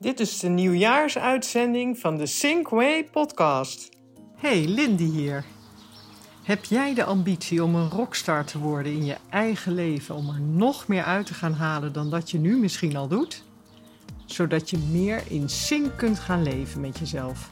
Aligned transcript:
Dit 0.00 0.20
is 0.20 0.38
de 0.38 0.48
nieuwjaarsuitzending 0.48 1.98
van 1.98 2.16
de 2.16 2.26
Sinkway 2.26 3.04
podcast. 3.04 3.88
Hey, 4.36 4.64
Lindy 4.66 5.10
hier. 5.10 5.44
Heb 6.42 6.64
jij 6.64 6.94
de 6.94 7.04
ambitie 7.04 7.64
om 7.64 7.74
een 7.74 7.90
rockstar 7.90 8.44
te 8.44 8.58
worden 8.58 8.92
in 8.92 9.04
je 9.04 9.16
eigen 9.30 9.74
leven, 9.74 10.14
om 10.14 10.28
er 10.28 10.40
nog 10.40 10.88
meer 10.88 11.02
uit 11.02 11.26
te 11.26 11.34
gaan 11.34 11.52
halen 11.52 11.92
dan 11.92 12.10
dat 12.10 12.30
je 12.30 12.38
nu 12.38 12.58
misschien 12.58 12.96
al 12.96 13.08
doet? 13.08 13.44
Zodat 14.26 14.70
je 14.70 14.78
meer 14.78 15.22
in 15.28 15.48
sync 15.48 15.96
kunt 15.96 16.18
gaan 16.18 16.42
leven 16.42 16.80
met 16.80 16.98
jezelf. 16.98 17.50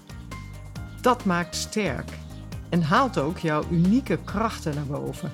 Dat 1.00 1.24
maakt 1.24 1.56
sterk 1.56 2.10
en 2.68 2.82
haalt 2.82 3.18
ook 3.18 3.38
jouw 3.38 3.64
unieke 3.70 4.18
krachten 4.24 4.74
naar 4.74 5.00
boven. 5.00 5.32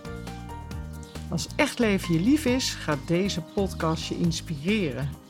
Als 1.31 1.47
echt 1.57 1.79
leven 1.79 2.15
je 2.15 2.21
lief 2.21 2.45
is, 2.45 2.71
gaat 2.71 3.07
deze 3.07 3.41
podcast 3.41 4.07
je 4.07 4.19
inspireren. 4.19 5.22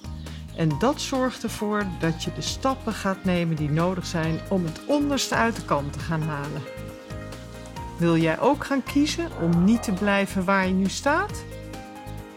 En 0.57 0.79
dat 0.79 1.00
zorgt 1.00 1.43
ervoor 1.43 1.87
dat 2.00 2.23
je 2.23 2.32
de 2.32 2.41
stappen 2.41 2.93
gaat 2.93 3.25
nemen 3.25 3.56
die 3.56 3.70
nodig 3.70 4.06
zijn 4.06 4.41
om 4.48 4.65
het 4.65 4.80
onderste 4.87 5.34
uit 5.34 5.56
de 5.56 5.65
kant 5.65 5.92
te 5.92 5.98
gaan 5.98 6.23
halen. 6.23 6.62
Wil 7.98 8.16
jij 8.16 8.41
ook 8.41 8.65
gaan 8.65 8.83
kiezen 8.83 9.28
om 9.41 9.65
niet 9.65 9.83
te 9.83 9.92
blijven 9.92 10.45
waar 10.45 10.66
je 10.66 10.73
nu 10.73 10.88
staat? 10.88 11.45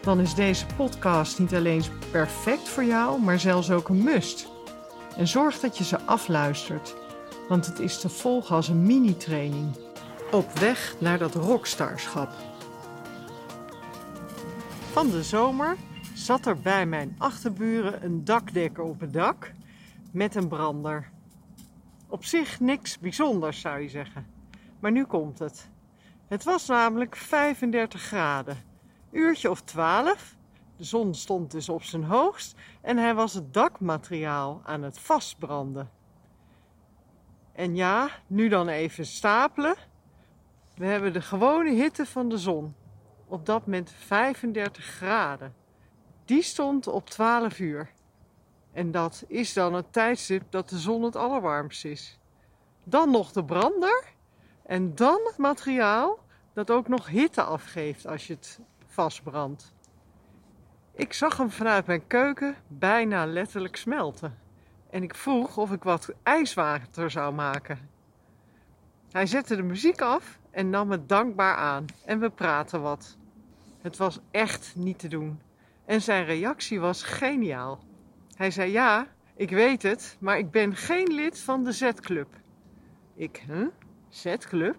Dan 0.02 0.20
is 0.20 0.34
deze 0.34 0.66
podcast 0.76 1.38
niet 1.38 1.54
alleen 1.54 1.82
perfect 2.10 2.68
voor 2.68 2.84
jou, 2.84 3.22
maar 3.22 3.40
zelfs 3.40 3.70
ook 3.70 3.88
een 3.88 4.02
must. 4.02 4.48
En 5.16 5.28
zorg 5.28 5.60
dat 5.60 5.78
je 5.78 5.84
ze 5.84 6.00
afluistert, 6.00 6.94
want 7.48 7.66
het 7.66 7.78
is 7.78 8.00
te 8.00 8.08
volgen 8.08 8.56
als 8.56 8.68
een 8.68 8.82
mini-training. 8.82 9.76
Op 10.30 10.58
weg 10.58 10.94
naar 10.98 11.18
dat 11.18 11.34
rockstarschap. 11.34 12.32
Van 14.92 15.10
de 15.10 15.22
zomer 15.22 15.76
zat 16.26 16.46
er 16.46 16.60
bij 16.60 16.86
mijn 16.86 17.14
achterburen 17.18 18.04
een 18.04 18.24
dakdekker 18.24 18.84
op 18.84 19.00
het 19.00 19.12
dak 19.12 19.52
met 20.12 20.34
een 20.34 20.48
brander. 20.48 21.10
Op 22.08 22.24
zich 22.24 22.60
niks 22.60 22.98
bijzonders 22.98 23.60
zou 23.60 23.80
je 23.80 23.88
zeggen. 23.88 24.26
Maar 24.80 24.92
nu 24.92 25.04
komt 25.04 25.38
het. 25.38 25.68
Het 26.28 26.44
was 26.44 26.66
namelijk 26.66 27.16
35 27.16 28.02
graden. 28.02 28.56
Uurtje 29.10 29.50
of 29.50 29.62
12. 29.62 30.36
De 30.76 30.84
zon 30.84 31.14
stond 31.14 31.50
dus 31.50 31.68
op 31.68 31.82
zijn 31.82 32.04
hoogst 32.04 32.54
en 32.80 32.96
hij 32.96 33.14
was 33.14 33.34
het 33.34 33.54
dakmateriaal 33.54 34.60
aan 34.64 34.82
het 34.82 34.98
vastbranden. 34.98 35.90
En 37.52 37.76
ja, 37.76 38.08
nu 38.26 38.48
dan 38.48 38.68
even 38.68 39.06
stapelen. 39.06 39.76
We 40.74 40.86
hebben 40.86 41.12
de 41.12 41.22
gewone 41.22 41.70
hitte 41.70 42.06
van 42.06 42.28
de 42.28 42.38
zon. 42.38 42.74
Op 43.26 43.46
dat 43.46 43.66
moment 43.66 43.90
35 43.90 44.84
graden. 44.84 45.64
Die 46.26 46.42
stond 46.42 46.86
op 46.86 47.10
12 47.10 47.58
uur. 47.58 47.90
En 48.72 48.90
dat 48.90 49.24
is 49.26 49.52
dan 49.52 49.74
het 49.74 49.92
tijdstip 49.92 50.42
dat 50.50 50.68
de 50.68 50.78
zon 50.78 51.02
het 51.02 51.16
allerwarmst 51.16 51.84
is. 51.84 52.18
Dan 52.84 53.10
nog 53.10 53.32
de 53.32 53.44
brander. 53.44 54.04
En 54.62 54.94
dan 54.94 55.20
het 55.24 55.36
materiaal 55.36 56.18
dat 56.52 56.70
ook 56.70 56.88
nog 56.88 57.06
hitte 57.06 57.42
afgeeft 57.42 58.06
als 58.06 58.26
je 58.26 58.32
het 58.32 58.60
vastbrandt. 58.86 59.72
Ik 60.92 61.12
zag 61.12 61.36
hem 61.36 61.50
vanuit 61.50 61.86
mijn 61.86 62.06
keuken 62.06 62.56
bijna 62.66 63.26
letterlijk 63.26 63.76
smelten. 63.76 64.38
En 64.90 65.02
ik 65.02 65.14
vroeg 65.14 65.56
of 65.56 65.72
ik 65.72 65.82
wat 65.82 66.12
ijswater 66.22 67.10
zou 67.10 67.34
maken. 67.34 67.90
Hij 69.10 69.26
zette 69.26 69.56
de 69.56 69.62
muziek 69.62 70.00
af 70.00 70.38
en 70.50 70.70
nam 70.70 70.90
het 70.90 71.08
dankbaar 71.08 71.56
aan 71.56 71.84
en 72.04 72.20
we 72.20 72.30
praten 72.30 72.82
wat. 72.82 73.16
Het 73.80 73.96
was 73.96 74.18
echt 74.30 74.72
niet 74.76 74.98
te 74.98 75.08
doen. 75.08 75.40
En 75.86 76.02
zijn 76.02 76.24
reactie 76.24 76.80
was 76.80 77.02
geniaal. 77.02 77.78
Hij 78.36 78.50
zei: 78.50 78.72
Ja, 78.72 79.06
ik 79.36 79.50
weet 79.50 79.82
het, 79.82 80.16
maar 80.20 80.38
ik 80.38 80.50
ben 80.50 80.76
geen 80.76 81.14
lid 81.14 81.40
van 81.40 81.64
de 81.64 81.72
Z-club. 81.72 82.28
Ik, 83.14 83.44
huh? 83.46 83.66
Z-club? 84.08 84.76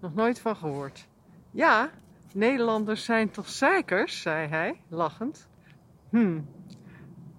Nog 0.00 0.14
nooit 0.14 0.40
van 0.40 0.56
gehoord. 0.56 1.06
Ja, 1.50 1.90
Nederlanders 2.32 3.04
zijn 3.04 3.30
toch 3.30 3.48
zeikers, 3.48 4.22
zei 4.22 4.48
hij, 4.48 4.80
lachend. 4.88 5.48
Hm. 6.10 6.40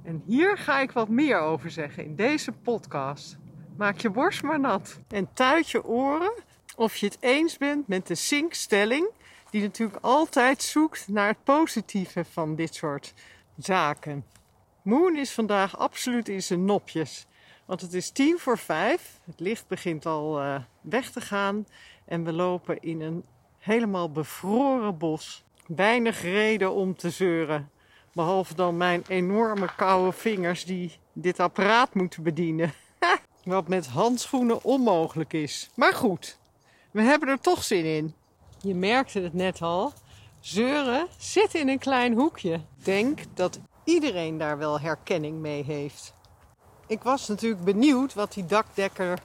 En 0.04 0.24
hier 0.26 0.58
ga 0.58 0.80
ik 0.80 0.92
wat 0.92 1.10
meer 1.10 1.40
over 1.40 1.72
zeggen 1.72 2.04
in 2.04 2.16
deze 2.16 2.52
podcast. 2.52 3.38
Maak 3.78 3.98
je 3.98 4.10
borst 4.10 4.44
maar 4.44 4.60
nat. 4.60 5.00
En 5.08 5.34
tuit 5.34 5.70
je 5.70 5.84
oren 5.84 6.34
of 6.76 6.96
je 6.96 7.06
het 7.06 7.18
eens 7.20 7.58
bent 7.58 7.88
met 7.88 8.08
de 8.08 8.16
zinkstelling 8.16 9.10
die 9.50 9.62
natuurlijk 9.62 10.04
altijd 10.04 10.62
zoekt 10.62 11.08
naar 11.08 11.28
het 11.28 11.44
positieve 11.44 12.26
van 12.26 12.56
dit 12.56 12.76
soort 12.76 13.14
zaken. 13.58 14.26
Moon 14.82 15.16
is 15.16 15.32
vandaag 15.32 15.78
absoluut 15.78 16.30
in 16.30 16.44
zijn 16.44 16.66
nopjes. 16.66 17.28
Want 17.66 17.82
het 17.82 17.94
is 17.94 18.10
tien 18.10 18.40
voor 18.40 18.58
vijf. 18.58 19.20
Het 19.26 19.40
licht 19.40 19.68
begint 19.68 20.06
al 20.06 20.44
uh, 20.44 20.56
weg 20.82 21.12
te 21.12 21.22
gaan. 21.22 21.68
En 22.06 22.24
we 22.24 22.34
lopen 22.34 22.80
in 22.82 23.02
een 23.02 23.26
helemaal 23.58 24.12
bevroren 24.12 24.98
bos. 24.98 25.44
Weinig 25.68 26.22
reden 26.22 26.74
om 26.74 26.96
te 26.96 27.10
zeuren. 27.10 27.70
Behalve 28.14 28.56
dan 28.56 28.78
mijn 28.78 29.04
enorme 29.08 29.76
koude 29.76 30.12
vingers 30.12 30.66
die 30.66 30.98
dit 31.14 31.40
apparaat 31.40 31.94
moeten 31.94 32.24
bedienen. 32.24 32.74
Wat 33.44 33.68
met 33.68 33.88
handschoenen 33.88 34.64
onmogelijk 34.64 35.34
is. 35.34 35.70
Maar 35.76 35.94
goed, 35.94 36.40
we 36.92 37.02
hebben 37.02 37.30
er 37.30 37.40
toch 37.40 37.64
zin 37.64 37.86
in. 37.86 38.14
Je 38.62 38.76
merkte 38.76 39.20
het 39.20 39.34
net 39.34 39.62
al. 39.62 39.94
Zeuren 40.40 41.08
zit 41.18 41.54
in 41.54 41.70
een 41.70 41.80
klein 41.80 42.14
hoekje. 42.14 42.62
Denk 42.84 43.20
dat 43.34 43.60
iedereen 43.84 44.38
daar 44.38 44.58
wel 44.58 44.80
herkenning 44.80 45.40
mee 45.40 45.64
heeft. 45.64 46.14
Ik 46.88 47.04
was 47.04 47.28
natuurlijk 47.28 47.64
benieuwd 47.64 48.14
wat 48.14 48.34
die 48.34 48.46
dakdekker 48.46 49.20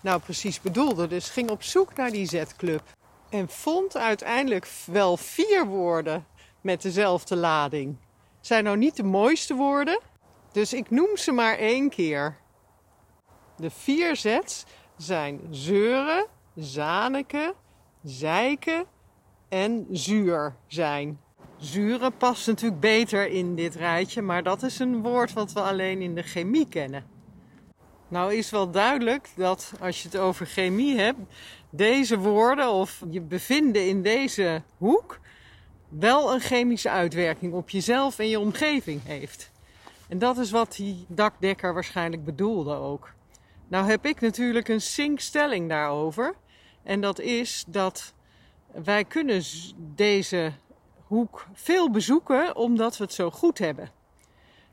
nou 0.00 0.20
precies 0.20 0.60
bedoelde. 0.60 1.06
Dus 1.06 1.28
ging 1.28 1.50
op 1.50 1.62
zoek 1.62 1.94
naar 1.94 2.10
die 2.10 2.26
Z-club. 2.26 2.82
En 3.28 3.48
vond 3.48 3.96
uiteindelijk 3.96 4.68
wel 4.86 5.16
vier 5.16 5.66
woorden 5.66 6.26
met 6.60 6.82
dezelfde 6.82 7.36
lading. 7.36 7.96
Zijn 8.40 8.64
nou 8.64 8.76
niet 8.76 8.96
de 8.96 9.02
mooiste 9.02 9.54
woorden, 9.54 10.00
dus 10.52 10.72
ik 10.72 10.90
noem 10.90 11.16
ze 11.16 11.32
maar 11.32 11.56
één 11.58 11.88
keer. 11.88 12.36
De 13.56 13.70
vier 13.70 14.16
Z's 14.16 14.64
zijn 14.96 15.40
zeuren, 15.50 16.26
zaneken, 16.54 17.54
zeiken 18.02 18.84
en 19.48 19.86
zuur 19.90 20.54
zijn. 20.66 21.20
Zuren 21.56 22.16
past 22.16 22.46
natuurlijk 22.46 22.80
beter 22.80 23.28
in 23.28 23.54
dit 23.54 23.74
rijtje, 23.74 24.22
maar 24.22 24.42
dat 24.42 24.62
is 24.62 24.78
een 24.78 25.02
woord 25.02 25.32
wat 25.32 25.52
we 25.52 25.60
alleen 25.60 26.02
in 26.02 26.14
de 26.14 26.22
chemie 26.22 26.68
kennen. 26.68 27.04
Nou 28.08 28.34
is 28.34 28.50
wel 28.50 28.70
duidelijk 28.70 29.28
dat 29.36 29.72
als 29.80 30.02
je 30.02 30.08
het 30.08 30.16
over 30.16 30.46
chemie 30.46 30.98
hebt, 30.98 31.18
deze 31.70 32.18
woorden 32.18 32.72
of 32.72 33.02
je 33.10 33.20
bevinden 33.20 33.88
in 33.88 34.02
deze 34.02 34.62
hoek 34.78 35.20
wel 35.88 36.34
een 36.34 36.40
chemische 36.40 36.90
uitwerking 36.90 37.52
op 37.52 37.70
jezelf 37.70 38.18
en 38.18 38.28
je 38.28 38.40
omgeving 38.40 39.00
heeft. 39.04 39.50
En 40.08 40.18
dat 40.18 40.38
is 40.38 40.50
wat 40.50 40.72
die 40.76 41.04
dakdekker 41.08 41.74
waarschijnlijk 41.74 42.24
bedoelde 42.24 42.74
ook. 42.74 43.12
Nou 43.68 43.90
heb 43.90 44.06
ik 44.06 44.20
natuurlijk 44.20 44.68
een 44.68 44.80
zinkstelling 44.80 45.68
daarover. 45.68 46.34
En 46.82 47.00
dat 47.00 47.18
is 47.20 47.64
dat 47.66 48.12
wij 48.72 49.04
kunnen 49.04 49.42
deze 49.76 50.52
hoek 51.06 51.46
veel 51.52 51.90
bezoeken 51.90 52.56
omdat 52.56 52.96
we 52.96 53.04
het 53.04 53.12
zo 53.12 53.30
goed 53.30 53.58
hebben. 53.58 53.90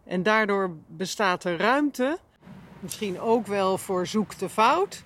En 0.03 0.23
daardoor 0.23 0.75
bestaat 0.87 1.43
er 1.43 1.57
ruimte, 1.57 2.17
misschien 2.79 3.19
ook 3.19 3.47
wel 3.47 3.77
voor 3.77 4.07
zoek 4.07 4.37
de 4.37 4.49
fout, 4.49 5.03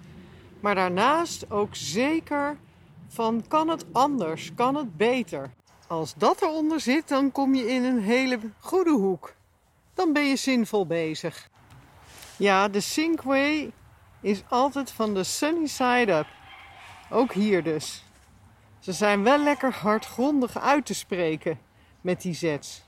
maar 0.59 0.75
daarnaast 0.75 1.51
ook 1.51 1.75
zeker 1.75 2.57
van 3.07 3.43
kan 3.47 3.67
het 3.67 3.85
anders, 3.91 4.53
kan 4.55 4.75
het 4.75 4.97
beter. 4.97 5.53
Als 5.87 6.13
dat 6.17 6.41
eronder 6.41 6.79
zit, 6.79 7.07
dan 7.07 7.31
kom 7.31 7.55
je 7.55 7.67
in 7.67 7.83
een 7.83 8.01
hele 8.01 8.39
goede 8.59 8.91
hoek. 8.91 9.33
Dan 9.93 10.13
ben 10.13 10.25
je 10.25 10.35
zinvol 10.35 10.85
bezig. 10.85 11.49
Ja, 12.37 12.67
de 12.67 12.79
Sinkway 12.79 13.71
is 14.21 14.43
altijd 14.49 14.91
van 14.91 15.13
de 15.13 15.23
sunny 15.23 15.67
side 15.67 16.11
up. 16.11 16.27
Ook 17.13 17.33
hier 17.33 17.63
dus. 17.63 18.03
Ze 18.79 18.91
zijn 18.91 19.23
wel 19.23 19.43
lekker 19.43 19.73
hardgrondig 19.73 20.59
uit 20.59 20.85
te 20.85 20.93
spreken 20.93 21.59
met 22.01 22.21
die 22.21 22.33
zets. 22.33 22.83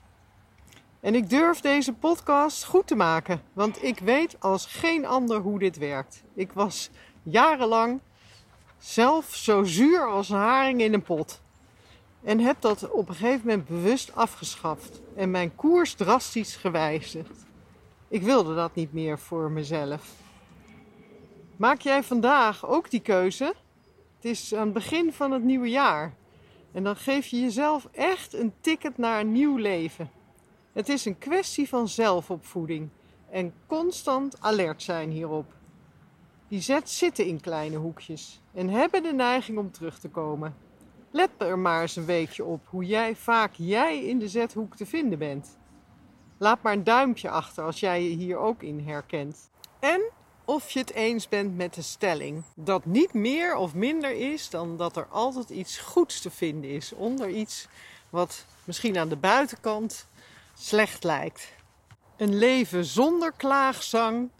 En 1.00 1.14
ik 1.14 1.30
durf 1.30 1.60
deze 1.60 1.92
podcast 1.92 2.64
goed 2.64 2.86
te 2.86 2.94
maken, 2.94 3.42
want 3.52 3.82
ik 3.82 3.98
weet 3.98 4.40
als 4.40 4.66
geen 4.66 5.06
ander 5.06 5.40
hoe 5.40 5.58
dit 5.58 5.76
werkt. 5.78 6.22
Ik 6.34 6.52
was 6.52 6.90
jarenlang 7.22 8.00
zelf 8.78 9.34
zo 9.34 9.64
zuur 9.64 10.06
als 10.06 10.28
een 10.28 10.36
haring 10.36 10.80
in 10.80 10.94
een 10.94 11.02
pot. 11.02 11.40
En 12.22 12.40
heb 12.40 12.60
dat 12.60 12.90
op 12.90 13.08
een 13.08 13.14
gegeven 13.14 13.46
moment 13.46 13.68
bewust 13.68 14.14
afgeschaft 14.14 15.00
en 15.16 15.30
mijn 15.30 15.54
koers 15.54 15.94
drastisch 15.94 16.56
gewijzigd. 16.56 17.46
Ik 18.08 18.22
wilde 18.22 18.54
dat 18.54 18.74
niet 18.74 18.92
meer 18.92 19.18
voor 19.18 19.50
mezelf. 19.50 20.10
Maak 21.56 21.80
jij 21.80 22.02
vandaag 22.02 22.66
ook 22.66 22.90
die 22.90 23.00
keuze? 23.00 23.54
Het 24.24 24.32
is 24.32 24.54
aan 24.54 24.64
het 24.64 24.72
begin 24.72 25.12
van 25.12 25.30
het 25.32 25.42
nieuwe 25.42 25.70
jaar. 25.70 26.14
En 26.72 26.84
dan 26.84 26.96
geef 26.96 27.26
je 27.26 27.40
jezelf 27.40 27.88
echt 27.92 28.34
een 28.34 28.52
ticket 28.60 28.98
naar 28.98 29.20
een 29.20 29.32
nieuw 29.32 29.56
leven. 29.56 30.10
Het 30.72 30.88
is 30.88 31.04
een 31.04 31.18
kwestie 31.18 31.68
van 31.68 31.88
zelfopvoeding 31.88 32.88
en 33.30 33.54
constant 33.66 34.40
alert 34.40 34.82
zijn 34.82 35.10
hierop. 35.10 35.54
Die 36.48 36.60
zet 36.60 36.90
zitten 36.90 37.26
in 37.26 37.40
kleine 37.40 37.76
hoekjes 37.76 38.40
en 38.54 38.68
hebben 38.68 39.02
de 39.02 39.12
neiging 39.12 39.58
om 39.58 39.70
terug 39.70 39.98
te 39.98 40.08
komen. 40.08 40.56
Let 41.10 41.30
er 41.36 41.58
maar 41.58 41.82
eens 41.82 41.96
een 41.96 42.04
weekje 42.04 42.44
op 42.44 42.66
hoe 42.68 42.84
jij, 42.84 43.16
vaak 43.16 43.52
jij 43.56 44.04
in 44.04 44.18
de 44.18 44.28
zethoek 44.28 44.76
te 44.76 44.86
vinden 44.86 45.18
bent. 45.18 45.58
Laat 46.38 46.62
maar 46.62 46.72
een 46.72 46.84
duimpje 46.84 47.30
achter 47.30 47.64
als 47.64 47.80
jij 47.80 48.02
je 48.02 48.16
hier 48.16 48.36
ook 48.36 48.62
in 48.62 48.80
herkent. 48.80 49.50
En 49.80 50.00
of 50.44 50.70
je 50.70 50.78
het 50.78 50.92
eens 50.92 51.28
bent 51.28 51.56
met 51.56 51.74
de 51.74 51.82
stelling 51.82 52.42
dat 52.54 52.84
niet 52.84 53.12
meer 53.12 53.56
of 53.56 53.74
minder 53.74 54.10
is 54.10 54.50
dan 54.50 54.76
dat 54.76 54.96
er 54.96 55.06
altijd 55.06 55.50
iets 55.50 55.78
goeds 55.78 56.20
te 56.20 56.30
vinden 56.30 56.70
is 56.70 56.92
onder 56.92 57.28
iets 57.28 57.68
wat 58.10 58.44
misschien 58.64 58.98
aan 58.98 59.08
de 59.08 59.16
buitenkant 59.16 60.06
slecht 60.54 61.04
lijkt. 61.04 61.52
Een 62.16 62.34
leven 62.34 62.84
zonder 62.84 63.32
klaagzang 63.32 64.30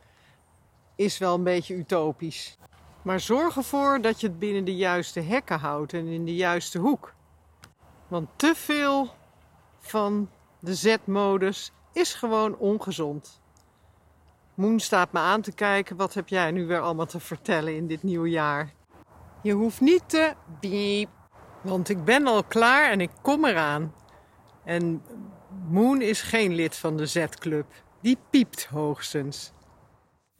is 0.97 1.19
wel 1.19 1.35
een 1.35 1.43
beetje 1.43 1.75
utopisch. 1.75 2.57
Maar 3.03 3.21
zorg 3.21 3.57
ervoor 3.57 4.01
dat 4.01 4.21
je 4.21 4.27
het 4.27 4.39
binnen 4.39 4.65
de 4.65 4.77
juiste 4.77 5.21
hekken 5.21 5.59
houdt 5.59 5.93
en 5.93 6.07
in 6.07 6.25
de 6.25 6.35
juiste 6.35 6.79
hoek. 6.79 7.15
Want 8.09 8.29
te 8.37 8.55
veel 8.55 9.15
van 9.81 10.31
de 10.59 10.75
Z-modus 10.75 11.73
is 11.93 12.15
gewoon 12.15 12.57
ongezond. 12.57 13.41
Moon 14.55 14.81
staat 14.81 15.13
me 15.13 15.19
aan 15.19 15.41
te 15.41 15.53
kijken. 15.53 15.97
Wat 15.97 16.15
heb 16.15 16.29
jij 16.29 16.51
nu 16.51 16.67
weer 16.67 16.81
allemaal 16.81 17.07
te 17.07 17.21
vertellen 17.21 17.77
in 17.77 17.87
dit 17.87 18.03
nieuwe 18.03 18.31
jaar? 18.31 18.73
Je 19.43 19.53
hoeft 19.53 19.81
niet 19.81 20.03
te 20.07 20.35
biep, 20.61 21.09
want 21.61 21.89
ik 21.89 22.05
ben 22.05 22.27
al 22.27 22.45
klaar 22.45 22.91
en 22.91 23.01
ik 23.01 23.11
kom 23.23 23.45
eraan. 23.45 23.95
En 24.65 25.03
Moon 25.69 26.01
is 26.03 26.23
geen 26.23 26.55
lid 26.55 26.77
van 26.77 26.97
de 26.97 27.07
Z-club. 27.07 27.67
Die 28.01 28.19
piept 28.31 28.65
hoogstens. 28.65 29.53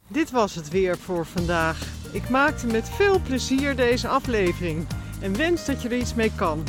Dit 0.09 0.31
was 0.31 0.55
het 0.55 0.69
weer 0.69 0.99
voor 0.99 1.27
vandaag. 1.27 1.87
Ik 2.13 2.29
maakte 2.29 2.67
met 2.67 2.89
veel 2.89 3.21
plezier 3.21 3.77
deze 3.77 4.09
aflevering 4.09 4.87
en 5.21 5.37
wens 5.37 5.67
dat 5.67 5.83
je 5.83 5.89
er 5.89 5.97
iets 5.97 6.15
mee 6.15 6.33
kan. 6.37 6.65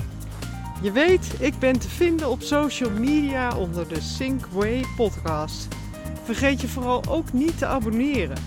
Je 0.81 0.91
weet, 0.91 1.35
ik 1.39 1.59
ben 1.59 1.79
te 1.79 1.89
vinden 1.89 2.29
op 2.29 2.41
social 2.41 2.91
media 2.91 3.57
onder 3.57 3.87
de 3.87 4.01
Synkway 4.01 4.85
podcast. 4.95 5.67
Vergeet 6.25 6.61
je 6.61 6.67
vooral 6.67 7.03
ook 7.09 7.33
niet 7.33 7.57
te 7.57 7.65
abonneren. 7.65 8.37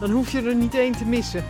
Dan 0.00 0.10
hoef 0.10 0.32
je 0.32 0.42
er 0.42 0.54
niet 0.54 0.74
één 0.74 0.96
te 0.96 1.04
missen. 1.04 1.44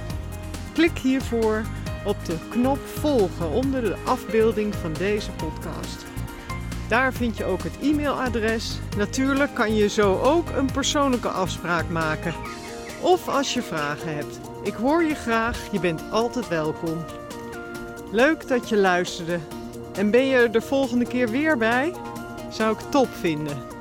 Klik 0.73 0.99
hiervoor 0.99 1.63
op 2.05 2.17
de 2.25 2.37
knop 2.51 2.79
volgen 2.87 3.51
onder 3.51 3.83
de 3.83 3.97
afbeelding 4.05 4.75
van 4.75 4.93
deze 4.93 5.31
podcast. 5.31 6.07
Daar 6.89 7.13
vind 7.13 7.37
je 7.37 7.45
ook 7.45 7.63
het 7.63 7.79
e-mailadres. 7.83 8.79
Natuurlijk 8.97 9.55
kan 9.55 9.75
je 9.75 9.89
zo 9.89 10.21
ook 10.21 10.51
een 10.51 10.73
persoonlijke 10.73 11.29
afspraak 11.29 11.89
maken. 11.89 12.35
Of 13.01 13.29
als 13.29 13.55
je 13.55 13.63
vragen 13.63 14.15
hebt. 14.15 14.41
Ik 14.63 14.75
hoor 14.75 15.05
je 15.05 15.15
graag, 15.15 15.69
je 15.73 15.81
bent 15.81 16.03
altijd 16.11 16.49
welkom. 16.49 17.05
Leuk 18.13 18.49
dat 18.49 18.69
je 18.69 18.77
luisterde. 18.77 19.39
En 19.93 20.11
ben 20.11 20.27
je 20.27 20.37
er 20.37 20.53
de 20.53 20.61
volgende 20.61 21.05
keer 21.05 21.29
weer 21.29 21.57
bij? 21.57 21.93
Zou 22.51 22.73
ik 22.73 22.91
top 22.91 23.09
vinden. 23.21 23.78